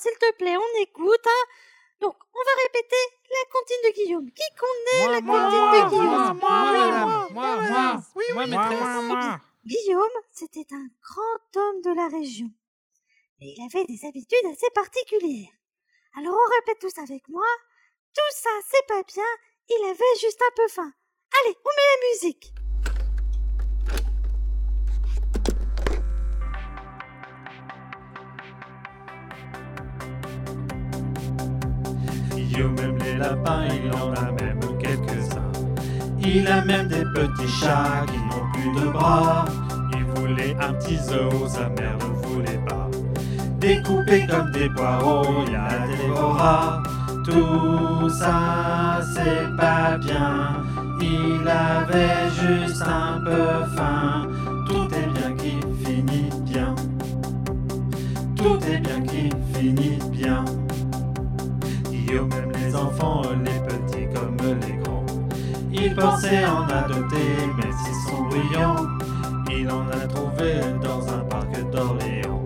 s'il 0.00 0.18
te 0.18 0.32
plaît, 0.36 0.56
on 0.56 0.82
écoute. 0.82 1.26
Hein. 1.26 1.44
Donc, 2.00 2.16
on 2.34 2.38
va 2.38 2.62
répéter 2.64 2.96
la 3.28 3.50
comptine 3.52 3.76
de 3.84 3.92
Guillaume. 3.94 4.30
Qui 4.32 4.42
connaît 4.58 5.12
la 5.12 5.20
comptine 5.20 5.70
de 5.70 5.88
Guillaume? 5.90 6.38
Moi, 6.40 7.28
moi, 7.30 8.00
moi, 8.34 8.46
maîtresse. 8.46 9.40
Guillaume, 9.64 10.18
c'était 10.32 10.66
un 10.72 10.86
grand 11.02 11.60
homme 11.60 11.82
de 11.82 11.94
la 11.94 12.08
région. 12.08 12.50
Mais 13.40 13.54
il 13.56 13.62
avait 13.62 13.84
des 13.84 14.06
habitudes 14.06 14.46
assez 14.50 14.70
particulières. 14.74 15.52
Alors 16.16 16.34
on 16.34 16.54
répète 16.56 16.80
tous 16.80 17.00
avec 17.00 17.28
moi. 17.28 17.46
Tout 18.14 18.34
ça, 18.34 18.50
c'est 18.68 18.86
pas 18.86 19.02
bien. 19.02 19.24
Il 19.68 19.84
avait 19.84 20.20
juste 20.20 20.42
un 20.42 20.54
peu 20.56 20.68
faim. 20.68 20.92
Allez, 21.40 21.56
on 21.64 21.68
met 21.68 21.76
la 21.76 22.12
musique. 22.12 22.52
Aime 32.60 32.98
les 33.02 33.16
lapins, 33.16 33.64
il 33.72 33.90
en 33.94 34.12
a 34.12 34.30
même 34.32 34.60
quelques-uns. 34.78 35.50
Il 36.22 36.46
a 36.46 36.62
même 36.62 36.88
des 36.88 37.06
petits 37.14 37.48
chats 37.48 38.04
qui 38.06 38.18
n'ont 38.18 38.52
plus 38.52 38.82
de 38.82 38.90
bras. 38.90 39.46
Il 39.94 40.04
voulait 40.04 40.54
un 40.60 40.74
petit 40.74 40.98
zoo, 40.98 41.48
sa 41.48 41.70
mère 41.70 41.96
ne 42.00 42.28
voulait 42.28 42.60
pas. 42.68 42.90
Découpé 43.58 44.26
comme 44.26 44.50
des 44.50 44.68
poireaux, 44.68 45.42
il 45.48 45.56
a 45.56 45.86
dévora. 45.86 46.82
Tout 47.24 48.10
ça, 48.10 49.00
c'est 49.14 49.56
pas 49.56 49.96
bien. 49.96 50.62
Il 51.00 51.48
avait 51.48 52.28
juste 52.28 52.82
un 52.82 53.20
peu 53.24 53.64
faim. 53.74 54.28
Tout 54.66 54.86
est 54.94 55.08
bien 55.18 55.32
qui 55.36 55.58
finit 55.82 56.28
bien. 56.42 56.74
Tout 58.36 58.58
est 58.70 58.80
bien 58.80 59.00
qui 59.00 59.30
finit 59.54 59.98
bien. 60.12 60.44
Aime 62.16 62.50
les 62.52 62.74
enfants, 62.74 63.22
les 63.44 63.60
petits 63.68 64.08
comme 64.12 64.36
les 64.60 64.76
grands. 64.82 65.06
Il 65.72 65.94
pensait 65.94 66.44
en 66.44 66.64
adopter, 66.64 67.36
mais 67.56 67.70
s'ils 67.70 68.10
sont 68.10 68.22
bruyants, 68.24 68.86
il 69.48 69.70
en 69.70 69.88
a 69.90 70.08
trouvé 70.08 70.60
dans 70.82 71.08
un 71.08 71.20
parc 71.20 71.70
d'Orléans. 71.70 72.42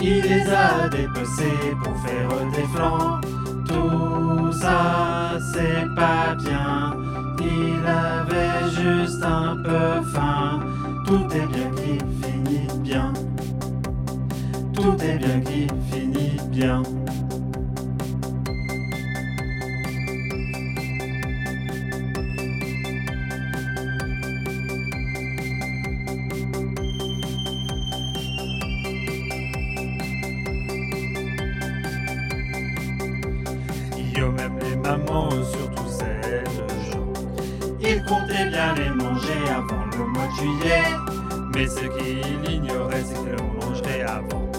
Il 0.00 0.22
les 0.22 0.48
a 0.48 0.88
dépecés 0.88 1.74
pour 1.82 1.96
faire 2.02 2.28
des 2.54 2.62
flancs. 2.72 3.20
Tout 3.66 4.52
ça, 4.52 5.38
c'est 5.52 5.92
pas 5.96 6.36
bien. 6.36 6.96
Il 7.40 7.84
avait 7.84 8.70
juste 8.70 9.24
un 9.24 9.56
peu 9.56 10.06
faim. 10.12 10.60
Tout 11.04 11.26
est 11.34 11.46
bien 11.46 11.70
qui 11.72 11.98
finit 12.22 12.78
bien. 12.78 13.12
Tout 14.72 14.94
est 15.02 15.18
bien 15.18 15.40
qui 15.40 15.66
finit 15.90 16.36
bien. 16.50 16.82
Mamans, 34.84 35.30
surtout 35.30 35.88
celles 35.88 36.44
de 36.44 36.68
Jean. 36.90 37.12
Il 37.80 38.04
comptait 38.04 38.50
bien 38.50 38.74
les 38.74 38.90
manger 38.90 39.40
avant 39.48 39.84
le 39.96 40.04
mois 40.12 40.26
de 40.26 40.34
juillet. 40.40 40.84
Mais 41.54 41.66
ce 41.66 41.80
qu'il 41.80 42.52
ignorait, 42.52 43.02
c'est 43.02 43.14
que 43.14 43.36
l'on 43.40 43.66
mangerait 43.66 44.02
avant. 44.02 44.50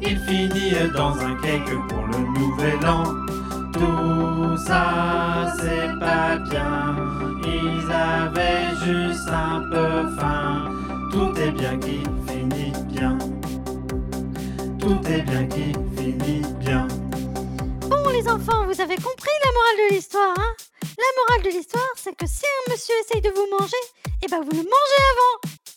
Il 0.00 0.18
finit 0.20 0.72
dans 0.94 1.18
un 1.18 1.34
cake 1.42 1.74
pour 1.88 2.06
le 2.06 2.18
nouvel 2.38 2.78
an. 2.86 3.04
Tout 3.72 4.56
ça, 4.56 5.52
c'est 5.58 5.98
pas 5.98 6.36
bien. 6.48 6.94
Ils 7.44 7.90
avaient 7.90 8.70
juste 8.84 9.28
un 9.28 9.62
peu 9.70 10.08
faim. 10.16 10.70
Tout 11.10 11.32
est 11.40 11.50
bien 11.50 11.76
qui 11.78 12.02
finit 12.28 12.72
bien. 12.92 13.18
Tout 14.78 15.00
est 15.08 15.22
bien 15.22 15.44
qui 15.46 15.72
finit 15.96 16.42
bien. 16.60 16.85
Les 18.16 18.28
enfants, 18.28 18.64
vous 18.64 18.80
avez 18.80 18.96
compris 18.96 19.36
la 19.44 19.52
morale 19.52 19.90
de 19.90 19.94
l'histoire, 19.94 20.34
hein? 20.38 20.54
La 20.82 21.04
morale 21.18 21.42
de 21.44 21.50
l'histoire, 21.50 21.90
c'est 21.96 22.16
que 22.16 22.26
si 22.26 22.46
un 22.46 22.72
monsieur 22.72 22.94
essaye 23.04 23.20
de 23.20 23.28
vous 23.28 23.46
manger, 23.50 23.76
eh 24.22 24.26
ben 24.26 24.38
vous 24.38 24.52
le 24.52 24.56
mangez 24.56 25.02
avant. 25.12 25.75